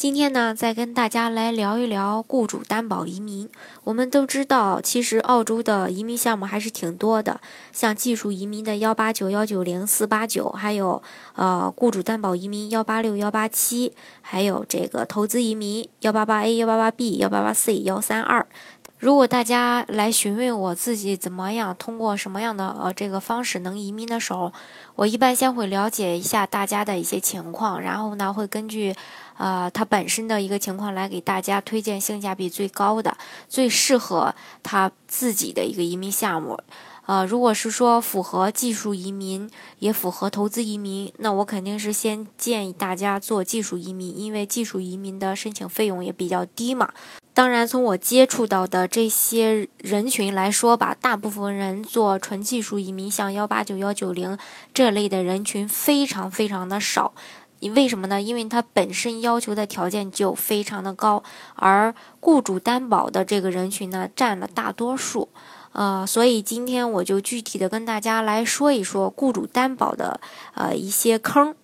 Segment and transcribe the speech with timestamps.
[0.00, 3.46] 今天呢，再跟大家来聊一聊雇主担保移民。
[3.84, 7.38] 我们都知道，其实澳洲的移民项目还是挺多的，
[7.70, 11.02] 像技术移民的幺八九、幺九零、四八九，还有
[11.34, 18.46] 呃雇主担保移民幺八六、幺八七，还有这个投资移民幺八八 A、幺八八 B、幺八八 C、幺三二。
[19.00, 24.52] 如果大家来询问我自己怎么样通过什么样的呃这个方式能移民的时候，
[24.94, 28.94] 我一般先会了解一下大家的一些情况，然后呢会根据
[29.38, 33.16] 呃他本身的一个情况来给大家推荐性价比最高的、
[33.48, 36.60] 最适合他自己的一个移民项目。
[37.06, 46.92] 呃，如果是说符合技术移民，也符合投资移民，那我肯定是先建议大家做技术移民，因为技术移民的申请费用也比较低嘛。
[47.40, 54.36] 当然，从我接触到的这些人群来说吧，大部分人做纯技术移民，像幺八九、幺九零
[54.74, 57.14] 这类的人群非常非常的少。
[57.74, 58.20] 为什么呢？
[58.20, 61.22] 因为它本身要求的条件就非常的高，
[61.54, 65.30] 而雇主担保的这个人群呢，占了大多数。
[65.72, 70.20] 呃，所以今天我就具体的跟大家来说一说雇主担保的
[70.52, 71.54] 呃一些坑。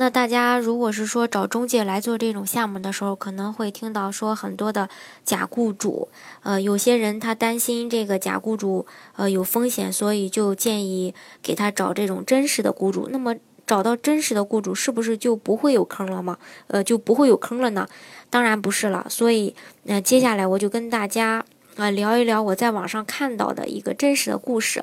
[0.00, 4.88] 那大家如果是说找中介来做这种项目的时候，可能会听到说很多的
[5.24, 6.08] 假雇主，
[6.44, 13.08] 呃，有些人他担心这个假雇主呃有风险，所以就建议给他找这种真实的雇主。
[13.10, 13.34] 那么
[13.66, 16.38] 找到真实的雇主，是不是就不会有坑了吗？
[16.68, 17.88] 呃，就不会有坑了呢？
[18.30, 19.04] 当然不是了。
[19.10, 21.44] 所以，那接下来我就跟大家
[21.76, 24.80] 啊聊一聊我在网上看到的一个真实的故事，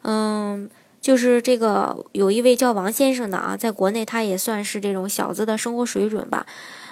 [0.00, 0.70] 嗯。
[1.06, 6.44] 就是这个有一位叫王先生的啊，在国内他也算是这种小资的生活水准吧，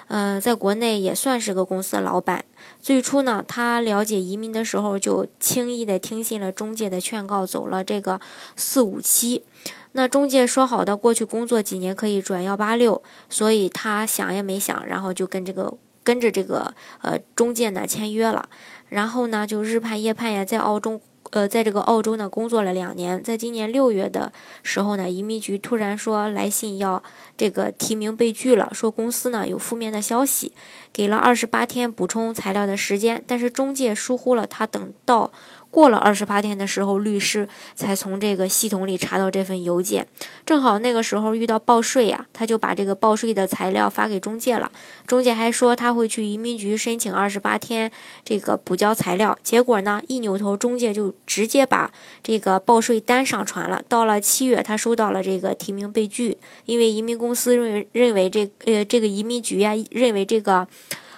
[0.07, 2.45] 呃，在国内也算是个公司的老板。
[2.79, 8.21] 最初呢，他了解移民的时候，就轻易的听信了中介的劝告，走了这个
[8.55, 9.43] 四五七。
[9.91, 15.73] 那中介说好的过去工作几年可以转幺八六，所以他想也没想，然后就跟这个
[16.05, 18.47] 跟着这个呃中介呢签约了，
[18.87, 21.01] 然后呢就日盼夜盼呀，在澳洲。
[21.31, 24.31] 呃，在这个澳洲呢工作了两年，在今年六月的
[24.63, 27.01] 时候呢，移民局突然说来信要
[27.37, 30.53] 这个提名被拒了，说公司呢有负面的消息，
[30.93, 35.31] 给了二十八天补充材料的时间，但是中介疏忽了，他等到。
[35.75, 40.07] 过了二十八天的时候，律师才从这个系统里查到这份邮件。
[40.45, 44.71] 正好那个时候遇到报税呀，他就把这个报税的材料发给中介了。
[45.05, 47.91] 中介还说他会去移民局申请二十八天
[48.23, 49.37] 这个补交材料。
[49.43, 51.91] 结果呢，一扭头，中介就直接把
[52.23, 53.83] 这个报税单上传了。
[53.89, 60.65] 到了七月，他收到了这个提名被拒，因为移民公司认为认为这呃这个移民局呀认为这个。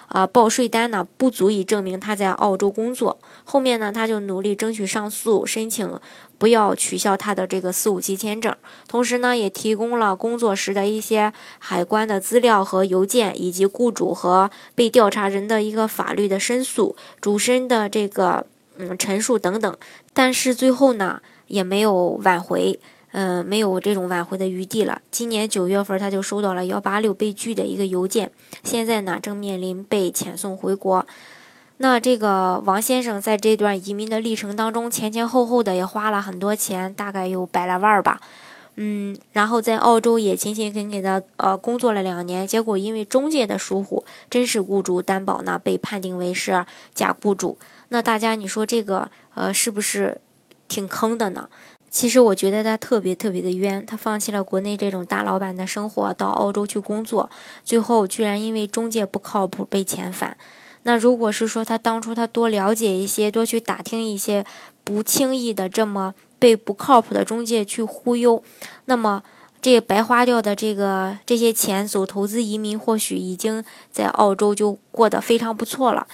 [0.08, 3.18] 啊，报税单呢不足以证明他在澳洲工作。
[3.44, 5.98] 后面呢，他就努力争取上诉，申请
[6.38, 8.54] 不要取消他的这个四五七签证。
[8.88, 19.76] 同时呢，也提供了工作时的一些海关的资料和邮件，以及雇主和被调查人的一个法律的申诉、主申的这个嗯陈述等等。
[20.12, 22.80] 但是最后呢，也没有挽回。
[23.12, 25.00] 嗯，没有这种挽回的余地了。
[25.10, 28.30] 今年九月份，他就收到了幺八六被拒的一个邮件，
[28.62, 31.06] 现在呢正面临被遣送回国。
[31.78, 38.20] 那这个王先生在这段移民的历程当中，前前后后的也花了很多钱，大概有百来万吧。
[38.80, 46.64] 嗯，然后在澳洲也勤勤恳恳的呃工作了两年，结果因为中介的疏忽，真实雇主担保呢被判定为是
[46.94, 47.58] 假雇主。
[47.88, 50.20] 那大家你说这个呃是不是
[50.68, 51.48] 挺坑的呢？
[51.90, 57.30] 其实我觉得他特别特别的冤，他放弃了国内这种大老板的生活，到澳洲去工作，
[57.64, 60.36] 最后居然因为中介不靠谱被遣返。
[60.82, 64.44] 那如果是说他当初他多了解一些，多去打听一些，
[64.84, 68.42] 不轻易的这么被不靠谱的中介去忽悠，
[68.84, 69.22] 那么
[69.60, 76.06] 这白花掉的这个这些钱走投资移民，或许已经在澳洲就过得非常不错了。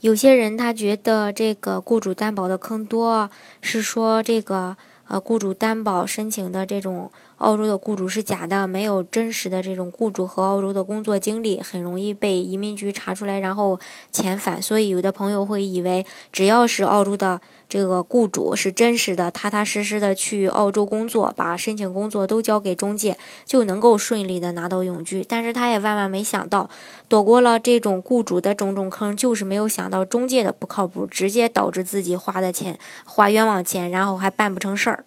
[0.00, 3.30] 有些人他觉得这个雇主担保的坑多，
[3.62, 4.76] 是说这个。
[5.10, 7.10] 呃，雇主担保申请的这种
[7.40, 13.80] 澳洲的雇主是假的，没有真实的这种雇主和澳洲的工作经历，很容易被移民局查出来，然后
[14.12, 14.60] 遣返。
[14.60, 23.16] 所以有的朋友会以为，只要是澳洲的这个雇主是真实的、踏踏实实的去澳洲工作，把申请工作都交给中介，
[23.46, 25.24] 就能够顺利的拿到永居。
[25.26, 26.68] 但是他也万万没想到，
[27.08, 35.04] 躲过了这种雇主的种种坑，就是没有想到中介的不靠谱，直接导致自己花的钱花冤枉钱，然后还办不成事儿。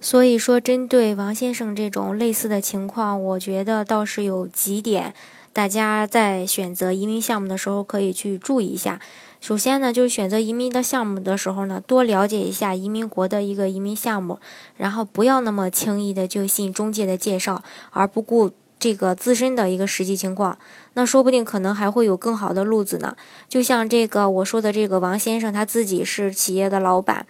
[0.00, 5.14] 所以说，针对王先生这种类似的情况，我觉得倒是有几点，
[5.52, 9.00] 大家在选择移民项目的时候可以去注意一下。
[9.40, 14.38] 首先呢，就是选择移民的项目的时候呢，多了解一下移民国的一个移民项目，
[14.76, 20.58] 然后不要那么轻易的就信中介的介绍，而不顾这个自身的一个实际情况。
[20.94, 23.16] 那说不定可能还会有更好的路子呢。
[23.48, 27.26] 就像这个我说的这个王先生，他自己是企业的老板。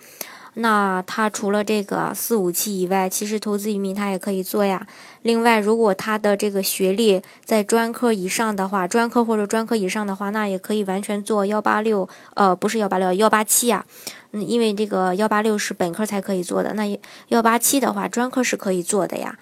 [0.58, 4.86] 那他除了这个四五七以外，其实投资移民他也可以做呀。
[5.20, 13.84] 另外，如果他的这个学历在专科以上的话，专科或者专科以上的话，那也可以完全做幺八六，呃，不是幺八六，幺八七呀。
[14.30, 16.98] 嗯，因为这个幺八六是本科才可以做的，那
[17.28, 19.38] 幺八七的话，专科是可以做的呀。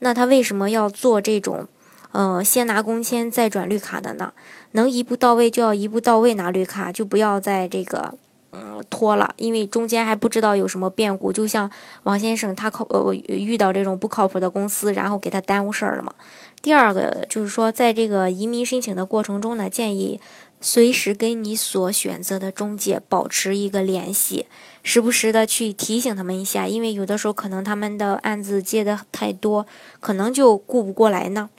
[0.00, 1.66] 那他为什么要做这种，
[2.12, 4.34] 呃，先拿工签再转绿卡的呢？
[4.72, 8.18] 能一步到位就要一步到位拿绿卡，就不要在这个。
[8.50, 11.70] 嗯，拖了，因为中间还不知道有什么变故，就像
[12.04, 16.14] 王先生他靠呃遇到这种不靠谱的公司，然后给他耽误事儿了嘛。
[16.62, 20.18] 第二个就是说，在这个移民申请的过程中呢，建议
[20.60, 24.46] 随时跟你所选择的中介保持一个联系，
[24.82, 29.66] 时不时的去提醒他们一下，因为有的时候可能他们的案子接的太多，
[30.00, 31.50] 可能就顾不过来呢。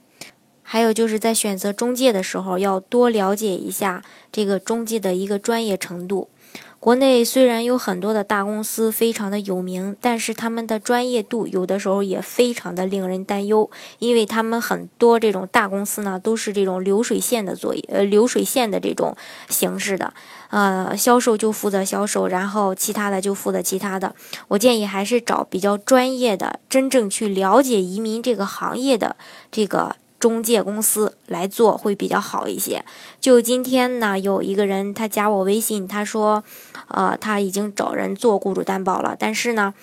[0.62, 6.28] 还有就是在选择中介的时候，要多了解一下这个中介的一个专业程度。
[6.80, 19.14] 国内虽然有很多的大公司非常的有名，但是他们的专业度有的时候也非常的令人担忧，因为他们很多这种大公司呢都是这种流水线的作业，呃流水线的这种
[19.50, 20.14] 形式的，
[20.48, 24.14] 呃销售就负责销售，然后其他的就负责其他的。
[24.48, 29.16] 我建议还是找比较专业的，真正去了解移民这个行业的
[29.52, 29.96] 这个。
[30.20, 32.84] 中介公司来做会比较好一些。
[33.20, 36.44] 就今天呢，有一个人他加我微信，他说，
[36.88, 39.74] 呃，他已经找人做雇主担保了，但是呢，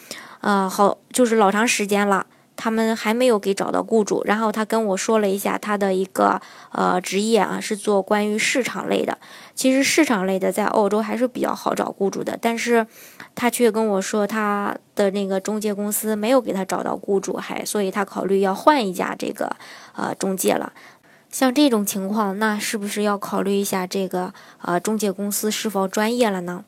[0.41, 2.27] 呃，好，就是老长时间了。
[2.57, 9.18] 他们还没有给找到雇主，然后他跟我说了一下他的一个呃职业啊，是做关于市场类的。
[9.56, 12.86] 其实市场类的在澳洲还是比较好找雇主的，但是
[13.36, 19.56] 他却跟我说他的那个中介公司没有给他找到雇主，还所以他考虑要换一家这个
[19.95, 20.74] 呃中介了。
[21.30, 26.65] 像这种情况，那是不是要考虑一下这个呃中介公司是否专业了呢？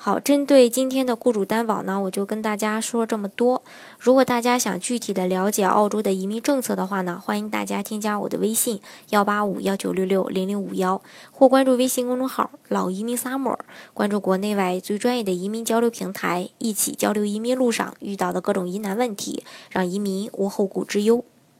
[0.00, 3.64] 好，针对今天的雇主担保呢，我就跟大家说这么多。
[3.98, 8.80] 如果大家想具体的了解澳洲的移民政策的话呢，欢迎大家添加我的微信
[9.10, 11.02] 幺八五幺九六六零零五幺，
[11.32, 13.58] 或关注微信公众号“老移民 summer”，
[13.92, 21.24] 关注国内外最专业的移民交流平台，一起交流移民路上遇到的各种疑难问题，让移民无后顾之忧。